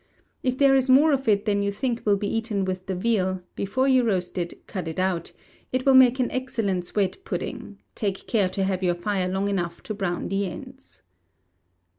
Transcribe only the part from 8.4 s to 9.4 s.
to have your fire